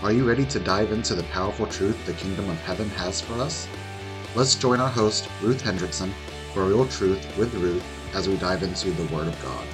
[0.00, 3.32] Are you ready to dive into the powerful truth the kingdom of heaven has for
[3.32, 3.66] us?
[4.36, 6.12] Let's join our host, Ruth Hendrickson,
[6.54, 7.84] for Real Truth with Ruth
[8.14, 9.66] as we dive into the Word of God.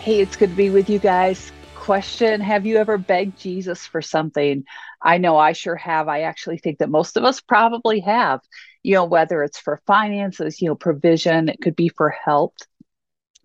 [0.00, 1.52] Hey, it's good to be with you guys.
[1.76, 4.64] Question Have you ever begged Jesus for something?
[5.00, 6.08] I know I sure have.
[6.08, 8.40] I actually think that most of us probably have,
[8.82, 12.56] you know, whether it's for finances, you know, provision, it could be for health.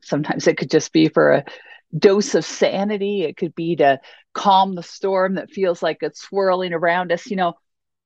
[0.01, 1.45] Sometimes it could just be for a
[1.97, 3.23] dose of sanity.
[3.23, 3.99] It could be to
[4.33, 7.27] calm the storm that feels like it's swirling around us.
[7.27, 7.53] You know,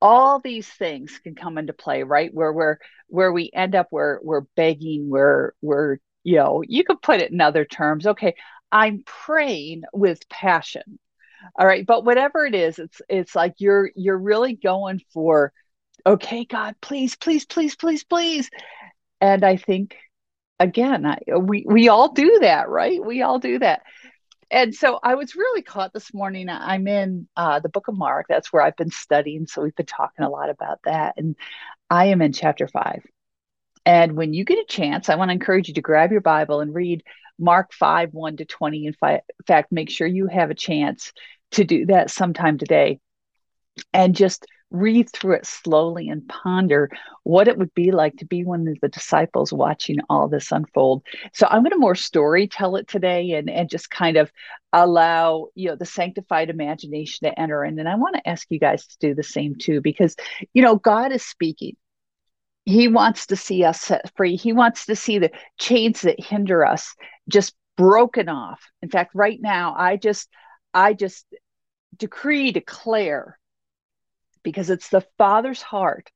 [0.00, 2.32] all these things can come into play, right?
[2.32, 7.00] Where we're where we end up where we're begging, where we're, you know, you could
[7.02, 8.06] put it in other terms.
[8.06, 8.34] Okay,
[8.70, 10.98] I'm praying with passion.
[11.58, 11.86] All right.
[11.86, 15.52] But whatever it is, it's it's like you're you're really going for,
[16.04, 18.50] okay, God, please, please, please, please, please.
[19.20, 19.96] And I think
[20.60, 23.04] again, I, we we all do that, right?
[23.04, 23.82] We all do that.
[24.50, 26.48] And so I was really caught this morning.
[26.48, 28.26] I'm in uh, the book of Mark.
[28.28, 29.46] That's where I've been studying.
[29.46, 31.14] So we've been talking a lot about that.
[31.18, 31.36] And
[31.90, 33.02] I am in chapter five.
[33.84, 36.60] And when you get a chance, I want to encourage you to grab your Bible
[36.60, 37.02] and read
[37.38, 38.86] Mark 5 1 to 20.
[38.86, 38.94] In
[39.46, 41.12] fact, make sure you have a chance
[41.52, 43.00] to do that sometime today.
[43.92, 46.90] And just read through it slowly and ponder
[47.22, 51.02] what it would be like to be one of the disciples watching all this unfold.
[51.32, 54.30] So I'm going to more story tell it today and, and just kind of
[54.72, 57.78] allow, you know, the sanctified imagination to enter in.
[57.78, 60.14] And I want to ask you guys to do the same too, because,
[60.52, 61.76] you know, God is speaking.
[62.66, 64.36] He wants to see us set free.
[64.36, 66.94] He wants to see the chains that hinder us
[67.26, 68.60] just broken off.
[68.82, 70.28] In fact, right now, I just,
[70.74, 71.24] I just
[71.96, 73.37] decree, declare
[74.42, 76.10] because it's the father's heart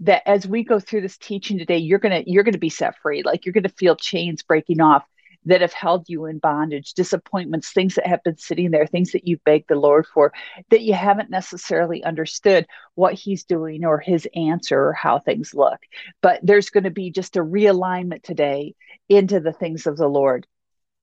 [0.00, 3.22] that as we go through this teaching today you're to you're to be set free.
[3.22, 5.04] Like you're to feel chains breaking off
[5.46, 9.28] that have held you in bondage disappointments things that have been sitting there things that
[9.28, 10.32] you begged the lord for
[10.70, 15.78] that you haven't necessarily understood what he's doing or his answer or how things look.
[16.20, 18.74] But there's going to be just a realignment today
[19.08, 20.46] into the things of the lord.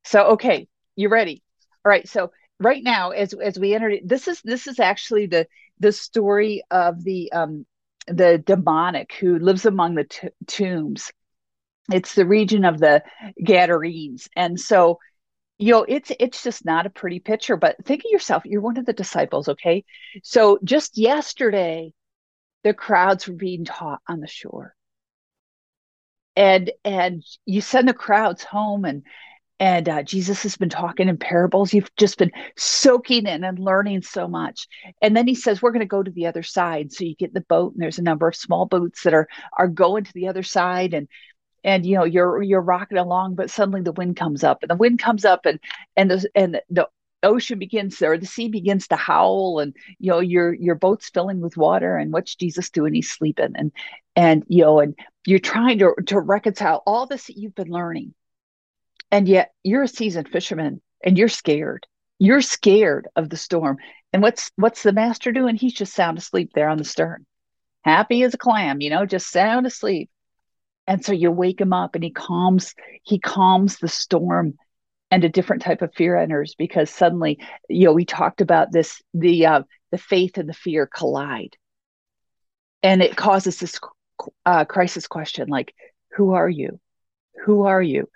[0.03, 1.41] So okay you ready?
[1.83, 5.47] All right so right now as as we enter this is this is actually the
[5.83, 7.65] the story of the um,
[8.07, 11.11] the demonic who lives among the t- tombs.
[11.91, 13.03] It's the region of the
[13.43, 14.99] Gadarenes, and so
[15.59, 17.57] you know it's it's just not a pretty picture.
[17.57, 19.49] But think of yourself; you're one of the disciples.
[19.49, 19.83] Okay,
[20.23, 21.93] so just yesterday,
[22.63, 24.75] the crowds were being taught on the shore,
[26.37, 29.03] and and you send the crowds home, and
[29.63, 31.73] and uh, Jesus has been talking in parables.
[31.73, 34.67] You've just been soaking in and learning so much.
[35.01, 37.33] And then he says, "We're going to go to the other side." So you get
[37.33, 40.27] the boat, and there's a number of small boats that are are going to the
[40.27, 41.07] other side, and
[41.63, 44.75] and you know you're you're rocking along, but suddenly the wind comes up, and the
[44.75, 45.61] wind comes up, and
[45.95, 46.89] and the and the
[47.23, 51.39] ocean begins or the sea begins to howl and you know your your boat's filling
[51.39, 53.71] with water and what's jesus doing he's sleeping and
[54.17, 54.93] and you know and
[55.25, 58.13] you're trying to to reconcile all this that you've been learning
[59.13, 61.85] and yet you're a seasoned fisherman and you're scared.
[62.17, 63.77] You're scared of the storm.
[64.11, 65.55] And what's what's the master doing?
[65.55, 67.27] He's just sound asleep there on the stern.
[67.83, 70.09] Happy as a clam, you know, just sound asleep.
[70.87, 72.73] And so you wake him up and he calms,
[73.03, 74.55] he calms the storm
[75.11, 77.37] and a different type of fear enters because suddenly,
[77.69, 81.55] you know, we talked about this, the uh, the faith and the fear collide.
[82.81, 83.79] And it causes this
[84.43, 85.75] uh, crisis question like,
[86.15, 86.79] who are you?
[87.45, 88.09] Who are you?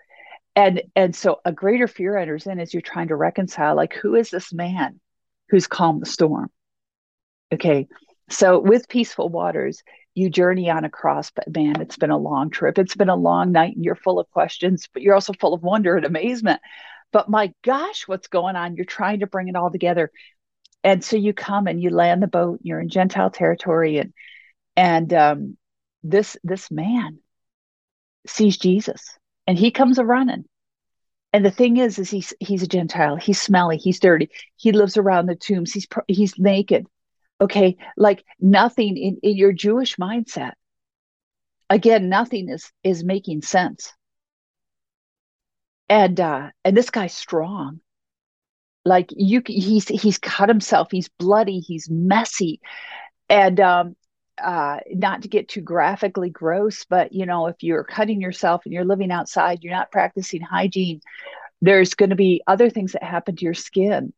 [0.57, 4.15] And and so a greater fear enters in as you're trying to reconcile like who
[4.15, 4.99] is this man
[5.49, 6.49] who's calmed the storm?
[7.53, 7.87] Okay
[8.29, 9.83] so with peaceful waters
[10.15, 12.79] you journey on across but man it's been a long trip.
[12.79, 15.61] It's been a long night and you're full of questions but you're also full of
[15.61, 16.59] wonder and amazement.
[17.13, 18.75] But my gosh what's going on?
[18.75, 20.11] You're trying to bring it all together.
[20.83, 24.11] And so you come and you land the boat and you're in gentile territory and
[24.75, 25.57] and um,
[26.01, 27.19] this this man
[28.25, 30.45] sees jesus and he comes a running.
[31.33, 33.15] And the thing is, is he's he's a Gentile.
[33.15, 33.77] He's smelly.
[33.77, 34.29] He's dirty.
[34.55, 35.73] He lives around the tombs.
[35.73, 36.87] He's he's naked.
[37.39, 40.53] Okay, like nothing in, in your Jewish mindset.
[41.69, 43.93] Again, nothing is is making sense.
[45.89, 47.81] And uh, and this guy's strong.
[48.85, 50.87] Like you, he's he's cut himself.
[50.91, 51.59] He's bloody.
[51.59, 52.61] He's messy,
[53.29, 53.95] and um,
[54.43, 58.73] uh, not to get too graphically gross, but you know, if you're cutting yourself and
[58.73, 61.01] you're living outside, you're not practicing hygiene,
[61.61, 64.13] there's going to be other things that happen to your skin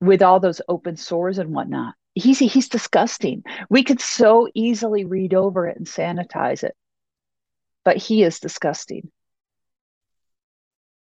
[0.00, 1.94] with all those open sores and whatnot.
[2.14, 3.42] He's he's disgusting.
[3.68, 6.76] We could so easily read over it and sanitize it,
[7.84, 9.10] but he is disgusting.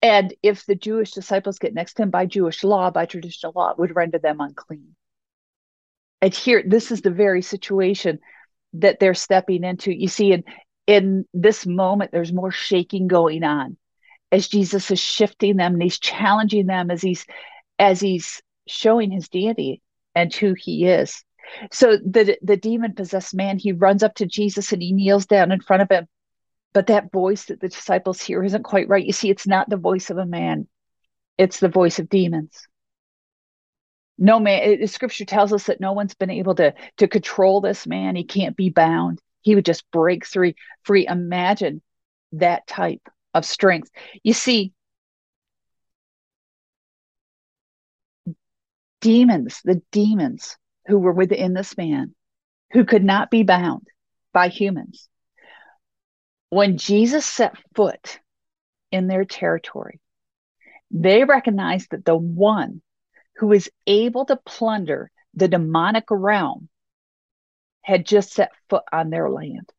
[0.03, 3.71] And if the Jewish disciples get next to him by Jewish law, by traditional law,
[3.71, 4.95] it would render them unclean.
[6.23, 8.19] And here, this is the very situation
[8.75, 9.93] that they're stepping into.
[9.93, 10.45] You see, in
[10.87, 13.77] in this moment, there's more shaking going on
[14.33, 17.25] as Jesus is shifting them and he's challenging them as he's
[17.79, 19.83] as he's showing his deity
[20.15, 21.23] and who he is.
[21.73, 25.53] So the the demon possessed man, he runs up to Jesus and he kneels down
[25.53, 26.07] in front of him.
[26.73, 29.05] But that voice that the disciples hear isn't quite right.
[29.05, 30.69] You see, it's not the voice of a man,
[31.39, 32.67] it's the voice of demons.
[34.19, 37.87] No man, it, scripture tells us that no one's been able to, to control this
[37.87, 38.17] man.
[38.17, 39.21] He can't be bound.
[39.43, 40.57] He would just break free.
[40.85, 41.07] free.
[41.07, 41.83] Imagine
[42.33, 43.03] that type
[43.35, 43.91] of strength.
[44.23, 44.73] You see,
[49.01, 52.15] demons, the demons who were within this man,
[52.73, 53.87] who could not be bound
[54.33, 55.09] by humans,
[56.51, 58.19] when Jesus set foot
[58.91, 60.01] in their territory,
[60.91, 62.81] they recognized that the one
[63.39, 66.69] who was able to plunder the demonic realm
[67.83, 69.71] had just set foot on their land.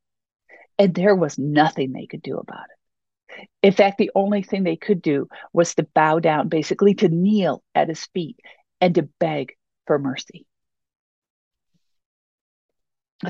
[0.80, 3.50] And there was nothing they could do about it.
[3.62, 7.63] In fact, the only thing they could do was to bow down, basically to kneel
[7.75, 8.38] at his feet
[8.80, 9.54] and to beg
[9.86, 10.45] for mercy.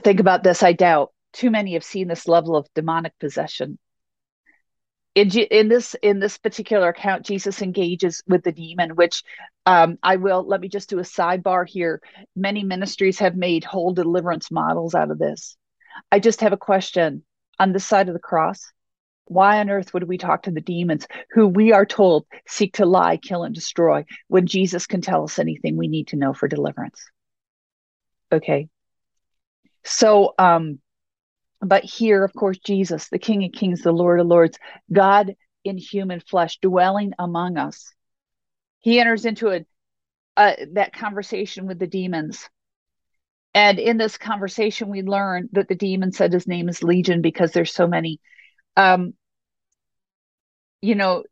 [0.04, 0.64] Think about this.
[0.64, 3.80] I doubt too many have seen this level of demonic possession.
[5.18, 9.24] In, in this in this particular account, Jesus engages with the demon, which
[9.66, 12.04] um, I will let me just do a sidebar here.
[12.36, 15.58] Many ministries have made whole deliverance models out of this.
[16.12, 17.24] I just have a question
[17.58, 18.62] on this side of the cross.
[19.26, 22.86] Why on earth would we talk to the demons who we are told seek to
[22.86, 26.48] lie, kill, and destroy when Jesus can tell us anything we need to know for
[26.48, 27.04] deliverance?
[28.32, 28.70] Okay.
[29.84, 30.78] So, um,
[31.62, 34.58] but here, of course, Jesus, the King of Kings, the Lord of Lords,
[34.92, 37.94] God in human flesh, dwelling among us.
[38.80, 39.66] He enters into a,
[40.74, 42.48] that conversation with the demons.
[43.54, 47.52] And in this conversation, we learn that the demon said his name is Legion because
[47.52, 48.20] there's so many.
[48.76, 49.14] Um,
[50.80, 51.24] you know,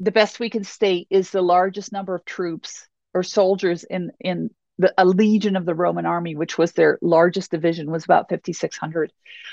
[0.00, 4.50] the best we can state is the largest number of troops or soldiers in in
[4.78, 9.12] the, a legion of the Roman army, which was their largest division, was about 5,600.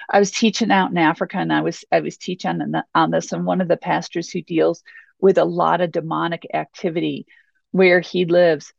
[0.10, 3.32] I was teaching out in Africa, and I was I was teaching on, on this,
[3.32, 4.84] and one of the pastors who deals
[5.20, 7.26] with a lot of demonic activity
[7.72, 8.74] where he lives,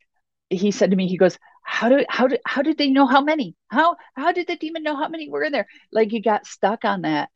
[0.50, 3.22] he said to me, he goes, "How did how did how did they know how
[3.22, 3.56] many?
[3.68, 5.66] How how did the demon know how many were in there?
[5.90, 7.30] Like he got stuck on that,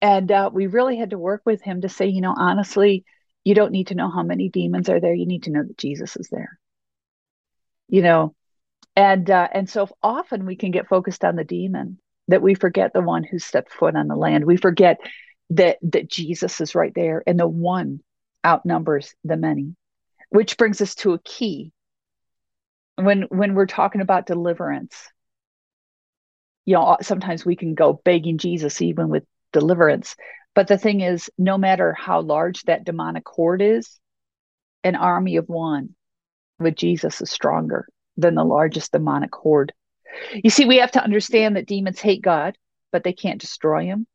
[0.00, 3.04] and uh, we really had to work with him to say, you know, honestly,
[3.44, 5.14] you don't need to know how many demons are there.
[5.14, 6.58] You need to know that Jesus is there.
[7.88, 8.34] You know,
[8.96, 11.98] and uh, and so often we can get focused on the demon
[12.28, 14.44] that we forget the one who stepped foot on the land.
[14.44, 14.98] We forget
[15.50, 18.00] that that jesus is right there and the one
[18.44, 19.76] outnumbers the many
[20.30, 21.72] which brings us to a key.
[22.96, 25.10] When when we're talking about deliverance
[26.64, 30.16] you know sometimes we can go begging jesus even with deliverance.
[30.54, 33.98] But the thing is no matter how large that demonic horde is
[34.84, 35.94] an army of one
[36.58, 39.72] with jesus is stronger than the largest demonic horde.
[40.32, 42.56] You see, we have to understand that demons hate God,
[42.92, 44.06] but they can't destroy him.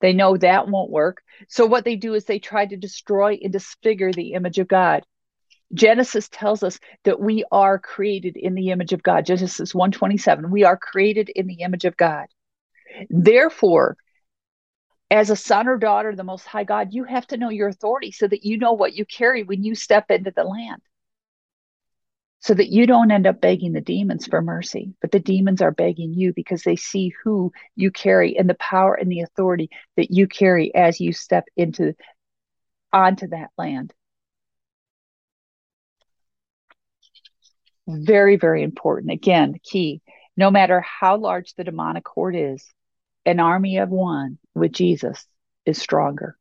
[0.00, 1.22] They know that won't work.
[1.48, 5.04] So what they do is they try to destroy and disfigure the image of God.
[5.72, 9.26] Genesis tells us that we are created in the image of God.
[9.26, 12.26] Genesis 127, we are created in the image of God.
[13.08, 13.96] Therefore,
[15.10, 17.68] as a son or daughter of the most high God, you have to know your
[17.68, 20.82] authority so that you know what you carry when you step into the land
[22.40, 25.70] so that you don't end up begging the demons for mercy, but the demons are
[25.70, 30.10] begging you because they see who you carry and the power and the authority that
[30.10, 31.94] you carry as you step into
[32.92, 33.92] onto that land.
[37.86, 39.12] Very, very important.
[39.12, 40.00] Again, key.
[40.36, 42.66] No matter how large the demonic horde is,
[43.26, 45.26] an army of one with Jesus
[45.66, 46.38] is stronger.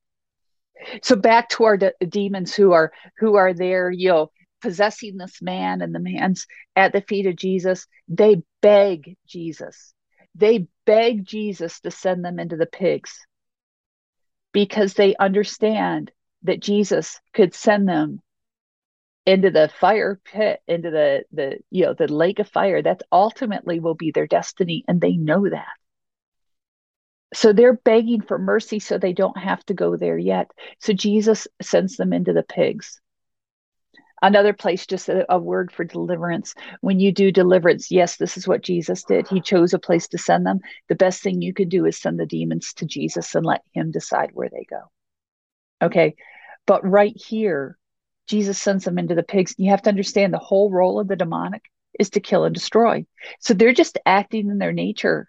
[1.03, 5.41] So back to our de- demons who are who are there, you know, possessing this
[5.41, 9.93] man and the man's at the feet of Jesus, they beg Jesus.
[10.35, 13.19] They beg Jesus to send them into the pigs
[14.51, 16.11] because they understand
[16.43, 18.21] that Jesus could send them
[19.25, 22.81] into the fire pit, into the the you know the lake of fire.
[22.81, 25.67] That ultimately will be their destiny, and they know that.
[27.33, 30.49] So they're begging for mercy so they don't have to go there yet.
[30.79, 32.99] So Jesus sends them into the pigs
[34.21, 38.47] another place just a, a, word for deliverance when you do deliverance yes this is
[38.47, 41.69] what jesus did he chose a place to send them the best thing you could
[41.69, 44.81] do is send the demons to jesus and let him decide where they go
[45.81, 46.15] okay
[46.65, 47.79] But right here,
[48.27, 49.55] Jesus sends them into the pigs.
[49.57, 51.63] You have to understand the whole role of the demonic
[51.99, 53.07] is to kill and destroy.
[53.39, 55.27] So they're just acting in their nature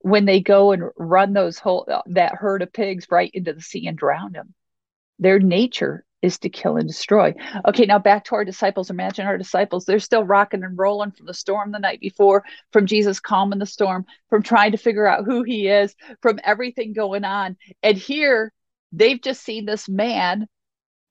[0.00, 3.86] when they go and run those whole that herd of pigs right into the sea
[3.86, 4.54] and drown them.
[5.20, 7.34] Their nature is to kill and destroy.
[7.68, 8.90] Okay, now back to our disciples.
[8.90, 9.84] Imagine our disciples.
[9.84, 13.66] They're still rocking and rolling from the storm the night before, from Jesus calming the
[13.66, 17.56] storm, from trying to figure out who he is, from everything going on.
[17.82, 18.52] And here
[18.92, 20.46] they've just seen this man,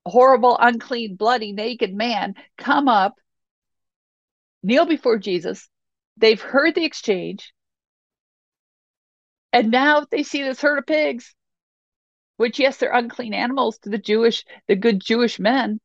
[0.06, 3.16] horrible, unclean, bloody, naked man, come up,
[4.64, 5.68] kneel before Jesus.
[6.18, 7.54] They've heard the exchange.
[9.54, 11.36] And now they see this herd of pigs
[12.42, 15.80] which yes, they're unclean animals to the Jewish, the good Jewish men,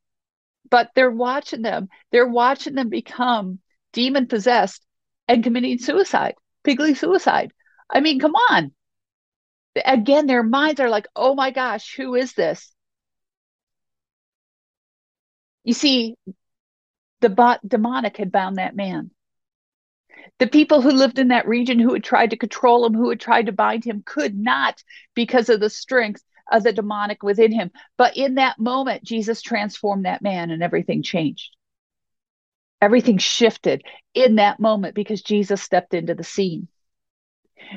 [0.69, 1.87] but they're watching them.
[2.11, 3.59] They're watching them become
[3.93, 4.83] demon possessed
[5.27, 6.33] and committing suicide,
[6.63, 7.53] pigly suicide.
[7.89, 8.73] I mean, come on.
[9.85, 12.73] Again, their minds are like, oh my gosh, who is this?
[15.63, 16.15] You see,
[17.21, 19.11] the demonic had bound that man.
[20.39, 23.19] The people who lived in that region who had tried to control him, who had
[23.19, 24.83] tried to bind him, could not
[25.13, 27.71] because of the strength of the demonic within him.
[27.97, 31.55] But in that moment, Jesus transformed that man and everything changed.
[32.81, 36.67] Everything shifted in that moment because Jesus stepped into the scene.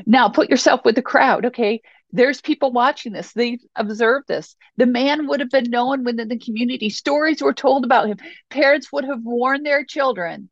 [0.06, 1.80] Now, put yourself with the crowd, okay?
[2.12, 3.32] There's people watching this.
[3.32, 4.56] They observed this.
[4.76, 6.90] The man would have been known within the community.
[6.90, 8.18] Stories were told about him.
[8.50, 10.50] Parents would have warned their children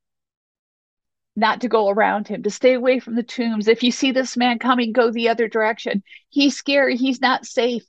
[1.37, 3.69] not to go around him, to stay away from the tombs.
[3.69, 6.03] If you see this man coming, go the other direction.
[6.31, 6.97] He's scary.
[6.97, 7.85] He's not safe.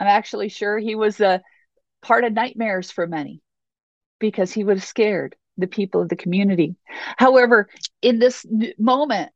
[0.00, 1.42] I'm actually sure he was a
[2.02, 3.40] part of nightmares for many
[4.18, 6.76] because he would have scared the people of the community.
[7.16, 7.68] However,
[8.00, 8.46] in this
[8.78, 9.32] moment,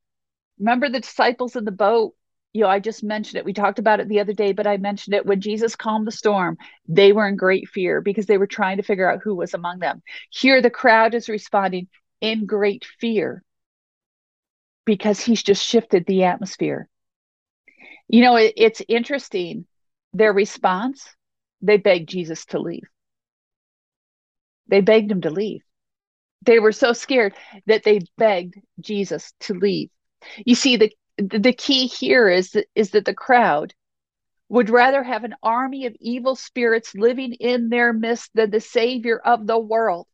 [0.59, 2.14] remember the disciples in the boat?
[2.52, 3.45] You know, I just mentioned it.
[3.45, 6.12] We talked about it the other day, but I mentioned it when Jesus calmed the
[6.12, 6.59] storm.
[6.87, 9.78] They were in great fear because they were trying to figure out who was among
[9.78, 10.02] them.
[10.31, 11.88] Here, the crowd is responding
[12.21, 13.42] in great fear
[14.85, 16.88] because he's just shifted the atmosphere.
[18.09, 19.66] You know, it, it's interesting
[20.12, 21.09] their response,
[21.61, 22.88] they begged Jesus to leave.
[24.69, 25.62] They begged him to leave.
[26.45, 27.35] They were so scared
[27.66, 29.90] that they begged Jesus to leave.
[30.45, 33.75] You see, the the key here is that, is that the crowd
[34.49, 39.19] would rather have an army of evil spirits living in their midst than the savior
[39.19, 40.07] of the world.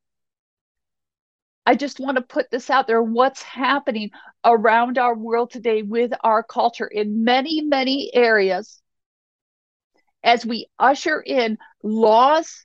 [1.66, 4.10] I just want to put this out there what's happening
[4.44, 8.80] around our world today with our culture in many, many areas
[10.22, 12.64] as we usher in laws,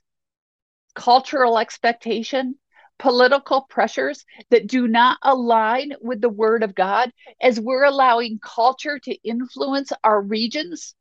[0.94, 2.56] cultural expectation,
[2.98, 8.98] political pressures that do not align with the word of God, as we're allowing culture
[9.00, 10.94] to influence our regions,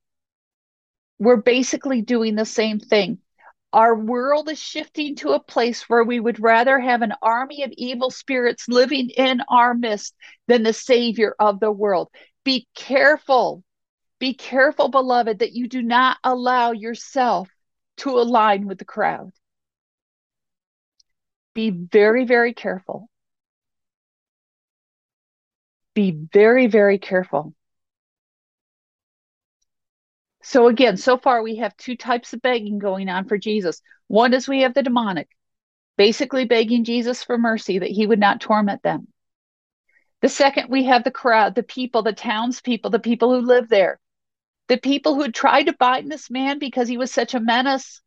[1.19, 3.19] we're basically doing the same thing.
[3.71, 7.71] Our world is shifting to a place where we would rather have an army of
[7.75, 10.13] evil spirits living in our midst
[10.47, 12.09] than the Savior of the world.
[12.43, 13.63] Be careful
[14.23, 17.49] be careful, beloved, that you do not allow yourself
[17.97, 19.33] to align with the crowd.
[21.53, 23.09] Be very, very careful.
[25.93, 27.53] Be very, very careful.
[30.41, 33.81] So, again, so far we have two types of begging going on for Jesus.
[34.07, 35.27] One is we have the demonic,
[35.97, 39.09] basically begging Jesus for mercy that he would not torment them.
[40.21, 43.99] The second, we have the crowd, the people, the townspeople, the people who live there,
[44.67, 48.01] the people who tried to bind this man because he was such a menace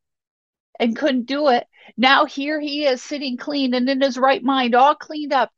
[0.79, 1.67] and couldn't do it.
[1.97, 5.51] Now here he is sitting clean and in his right mind, all cleaned up,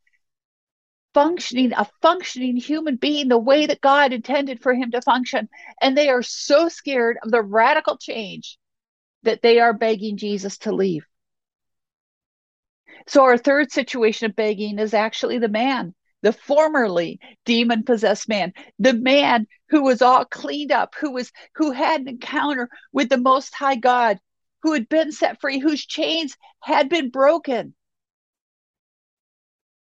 [1.14, 5.48] functioning, a functioning human being the way that God intended for him to function.
[5.80, 8.58] And they are so scared of the radical change
[9.22, 11.04] that they are begging Jesus to leave.
[13.06, 18.52] So, our third situation of begging is actually the man the formerly demon possessed man,
[18.78, 23.18] the man who was all cleaned up, who was who had an encounter with the
[23.18, 24.18] most high God,
[24.62, 27.74] who had been set free, whose chains had been broken.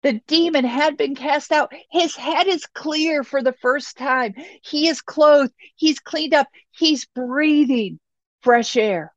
[0.03, 1.73] The demon had been cast out.
[1.91, 4.35] His head is clear for the first time.
[4.63, 5.53] He is clothed.
[5.75, 6.47] He's cleaned up.
[6.71, 7.99] He's breathing
[8.43, 9.13] fresh air.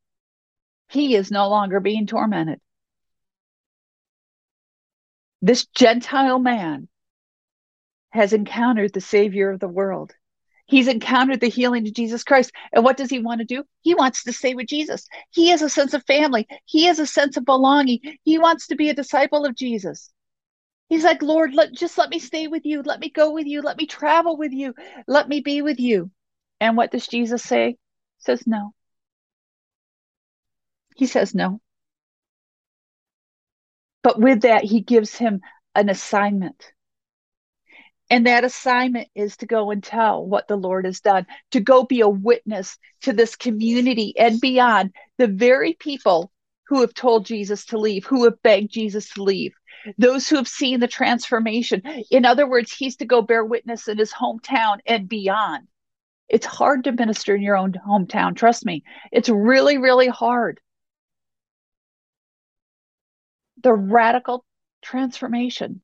[0.88, 2.60] He is no longer being tormented.
[5.42, 6.88] This Gentile man
[8.10, 10.14] has encountered the Savior of the world.
[10.66, 12.52] He's encountered the healing of Jesus Christ.
[12.72, 13.64] And what does he want to do?
[13.82, 15.08] He wants to stay with Jesus.
[15.32, 16.48] He has a sense of family.
[16.66, 18.00] He has a sense of belonging.
[18.24, 20.12] He wants to be a disciple of Jesus.
[20.90, 22.84] He's like, Lord, let, just let me stay with you.
[22.84, 23.62] Let me go with you.
[23.62, 24.76] Let me travel with you.
[25.08, 26.12] Let me be with you.
[26.60, 27.78] And what does Jesus say?
[28.20, 28.74] says no.
[30.96, 31.62] He says no.
[34.04, 35.42] But with that, he gives him
[35.74, 36.74] an assignment.
[38.10, 41.84] And that assignment is to go and tell what the Lord has done, to go
[41.84, 46.32] be a witness to this community and beyond the very people
[46.68, 49.54] who have told Jesus to leave, who have begged Jesus to leave,
[49.98, 51.82] those who have seen the transformation.
[52.10, 55.68] In other words, he's to go bear witness in his hometown and beyond.
[56.28, 58.36] It's hard to minister in your own hometown.
[58.36, 60.60] Trust me, it's really, really hard.
[63.62, 64.46] The radical
[64.82, 65.82] transformation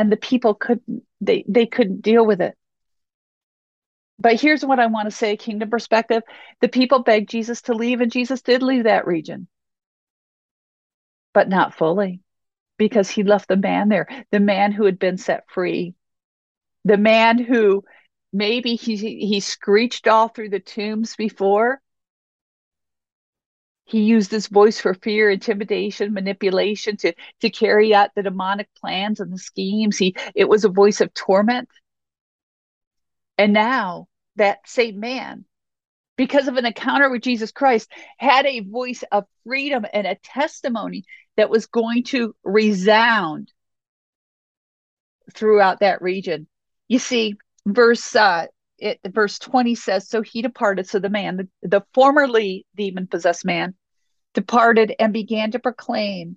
[0.00, 2.56] and the people couldn't they they couldn't deal with it.
[4.18, 6.22] But here's what i want to say kingdom perspective.
[6.62, 9.46] The people begged jesus to leave and jesus did leave that region
[11.34, 12.22] but not fully
[12.78, 15.94] because he left the man there the man who had been set free
[16.86, 17.84] the man who
[18.32, 21.78] maybe he he screeched all through the tombs before
[23.90, 29.20] he used his voice for fear, intimidation, manipulation to, to carry out the demonic plans
[29.20, 29.98] and the schemes.
[29.98, 31.68] He it was a voice of torment.
[33.36, 34.06] And now
[34.36, 35.44] that same man,
[36.16, 41.04] because of an encounter with Jesus Christ, had a voice of freedom and a testimony
[41.36, 43.50] that was going to resound
[45.34, 46.46] throughout that region.
[46.88, 48.46] You see, verse uh,
[48.80, 50.88] it, verse 20 says, So he departed.
[50.88, 53.74] So the man, the, the formerly demon possessed man,
[54.34, 56.36] departed and began to proclaim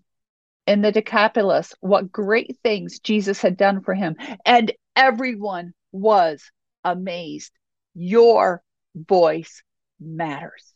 [0.65, 4.15] in the Decapolis what great things Jesus had done for him.
[4.45, 6.51] And everyone was
[6.83, 7.51] amazed.
[7.93, 8.63] Your
[8.95, 9.61] voice
[9.99, 10.73] matters.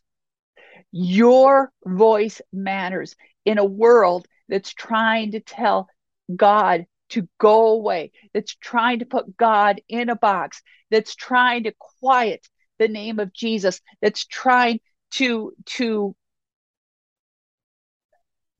[0.91, 5.87] Your voice matters in a world that's trying to tell
[6.33, 11.73] God to go away, that's trying to put God in a box, that's trying to
[11.99, 12.45] quiet
[12.79, 14.79] the name of Jesus, that's trying
[15.11, 16.15] to to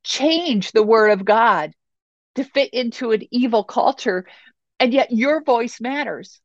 [0.07, 1.73] change the word of God
[2.35, 4.25] to fit into an evil culture,
[4.79, 6.39] and yet your voice matters.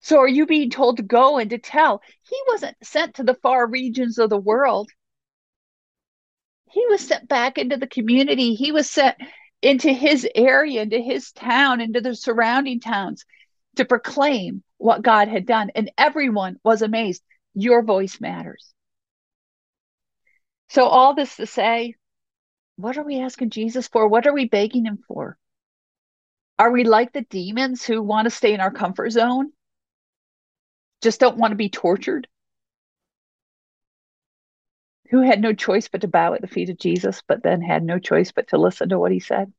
[0.00, 2.02] So are you being told to go and to tell?
[2.22, 4.90] He wasn't sent to the far regions of the world.
[6.70, 8.54] He was sent back into the community.
[8.54, 9.16] He was sent
[9.62, 13.24] into his area, into his town, into the surrounding towns
[13.76, 15.70] to proclaim what God had done.
[15.74, 17.22] And everyone was amazed.
[17.54, 18.74] Your voice matters.
[20.68, 21.94] So, all this to say,
[22.76, 24.08] what are we asking Jesus for?
[24.08, 25.38] What are we begging him for?
[26.58, 29.52] Are we like the demons who want to stay in our comfort zone?
[31.02, 32.28] Just don't want to be tortured?
[35.10, 37.84] Who had no choice but to bow at the feet of Jesus, but then had
[37.84, 39.52] no choice but to listen to what he said?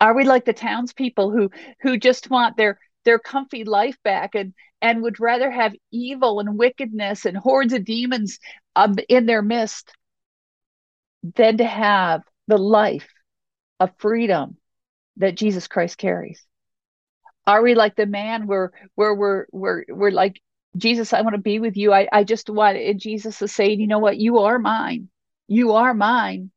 [0.00, 1.50] Are we like the townspeople who
[1.80, 6.58] who just want their their comfy life back and and would rather have evil and
[6.58, 8.38] wickedness and hordes of demons
[8.76, 9.92] um, in their midst
[11.34, 13.08] than to have the life
[13.80, 14.56] of freedom
[15.16, 16.44] that Jesus Christ carries?
[17.46, 20.40] Are we like the man where where we're we're we're like
[20.76, 21.92] Jesus, I want to be with you.
[21.92, 25.08] I, I just want and Jesus is saying, you know what, you are mine.
[25.48, 26.50] You are mine,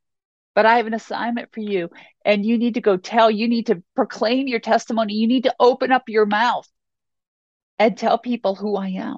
[0.56, 1.90] but I have an assignment for you.
[2.26, 5.14] And you need to go tell, you need to proclaim your testimony.
[5.14, 6.68] You need to open up your mouth
[7.78, 9.18] and tell people who I am.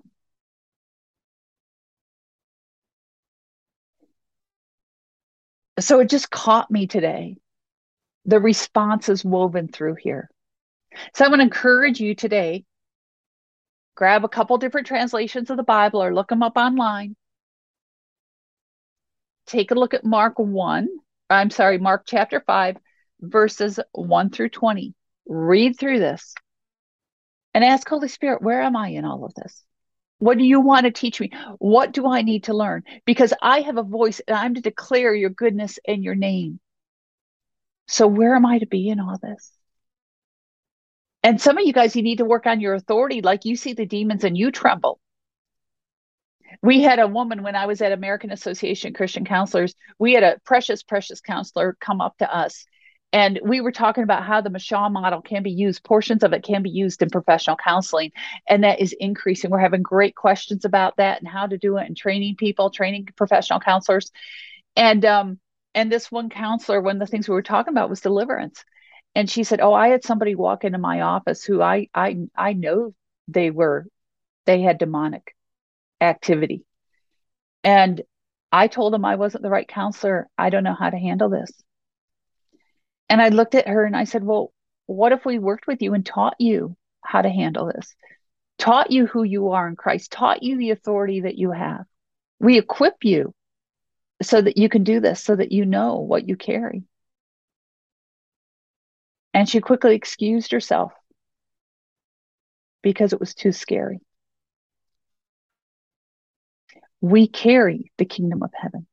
[5.84, 7.38] So it just caught me today.
[8.26, 10.30] The response is woven through here.
[11.15, 12.65] So I want to encourage you today
[13.96, 17.15] grab a couple different translations of the Bible or look them up online.
[19.46, 20.88] Take a look at Mark 1,
[21.30, 22.78] I'm sorry, Mark chapter 5,
[23.20, 24.94] verses 1 through 20.
[25.28, 26.34] Read through this
[27.54, 29.63] and ask Holy Spirit, where am I in all of this?
[30.21, 31.31] What do you want to teach me?
[31.57, 32.84] What do I need to learn?
[33.05, 36.60] Because I have a voice and I'm to declare your goodness and your name.
[37.88, 39.51] So, where am I to be in all this?
[41.23, 43.23] And some of you guys, you need to work on your authority.
[43.23, 44.99] Like you see the demons and you tremble.
[46.62, 50.39] We had a woman when I was at American Association Christian Counselors, we had a
[50.45, 52.67] precious, precious counselor come up to us
[53.13, 56.43] and we were talking about how the Mashah model can be used, portions of it
[56.43, 58.12] can be used in professional counseling,
[58.47, 59.50] and that is increasing.
[59.50, 63.10] We're having great questions about that and how to do it and training people, training
[63.17, 64.12] professional counselors.
[64.76, 65.39] And um,
[65.76, 68.63] and this one counselor, one of the things we were talking about was deliverance.
[69.13, 72.54] And she said, Oh, I had somebody walk into my office who I I I
[72.54, 72.93] know
[73.28, 73.88] they were
[74.45, 75.36] they had demonic
[76.00, 76.65] activity.
[77.63, 78.02] And
[78.52, 80.28] I told them I wasn't the right counselor.
[80.38, 81.52] I don't know how to handle this.
[83.12, 84.52] And I looked at her and I said, Well,
[84.88, 87.95] what if we worked with you and taught you how to handle this?
[88.62, 91.86] taught you who you are in Christ, taught you the authority that you have.
[92.39, 93.34] We equip you
[94.21, 96.84] so that you can do this, so that you know what you carry.
[99.34, 100.93] And she quickly excused herself
[102.84, 104.00] because it was too scary.
[107.02, 108.86] We carry the kingdom of heaven.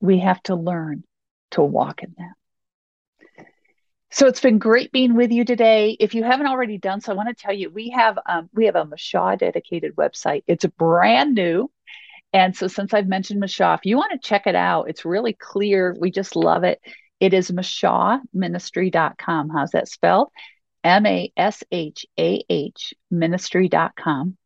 [0.00, 1.04] We have to learn
[1.50, 2.37] to walk in that.
[4.10, 5.96] So it's been great being with you today.
[6.00, 8.66] If you haven't already done so, I want to tell you we have um, we
[8.66, 10.44] have a Mashah dedicated website.
[10.46, 11.70] It's brand new.
[12.32, 15.34] And so since I've mentioned Mashah, if you want to check it out, it's really
[15.34, 15.94] clear.
[15.98, 16.80] We just love it.
[17.20, 19.50] It is mashahministry.com.
[19.50, 20.28] How's that spelled?
[20.84, 24.36] M A S H A H ministry.com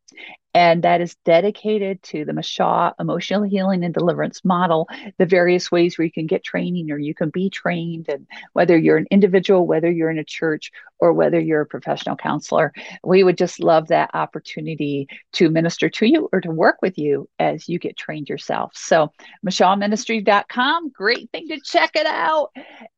[0.55, 4.89] and that is dedicated to the Mashah emotional healing and deliverance model,
[5.19, 8.77] the various ways where you can get training or you can be trained, and whether
[8.77, 10.71] you're an individual, whether you're in a church,
[11.03, 12.73] or whether you're a professional counselor.
[13.03, 17.29] We would just love that opportunity to minister to you or to work with you
[17.41, 18.73] as you get trained yourself.
[18.77, 19.13] So,
[19.45, 22.51] MashahMinistry.com, great thing to check it out.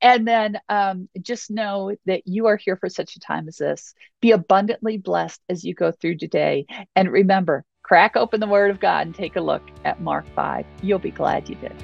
[0.02, 3.94] And then um, just know that you are here for such a time as this.
[4.20, 6.66] Be abundantly blessed as you go through today.
[6.94, 7.43] And remember,
[7.84, 10.64] crack open the Word of God and take a look at Mark 5.
[10.82, 11.76] You'll be glad you did.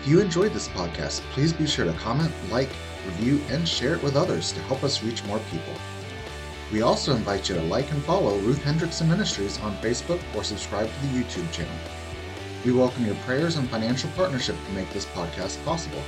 [0.00, 2.68] If you enjoyed this podcast, please be sure to comment, like,
[3.06, 5.72] review, and share it with others to help us reach more people.
[6.72, 10.90] We also invite you to like and follow Ruth Hendrickson Ministries on Facebook or subscribe
[10.92, 11.72] to the YouTube channel.
[12.64, 16.02] We welcome your prayers and financial partnership to make this podcast possible.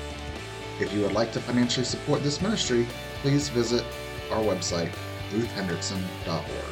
[0.81, 2.87] If you would like to financially support this ministry,
[3.23, 3.85] please visit
[4.33, 4.90] our website,
[5.31, 6.70] ruthhendrickson.org.